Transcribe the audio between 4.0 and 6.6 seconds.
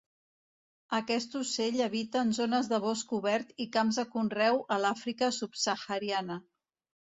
de conreu a l'Àfrica subsahariana.